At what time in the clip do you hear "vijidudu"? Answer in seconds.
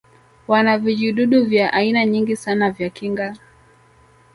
0.77-1.45